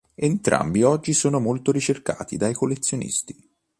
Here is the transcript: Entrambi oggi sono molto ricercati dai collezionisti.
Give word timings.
Entrambi 0.15 0.81
oggi 0.81 1.13
sono 1.13 1.39
molto 1.39 1.71
ricercati 1.71 2.35
dai 2.35 2.55
collezionisti. 2.55 3.35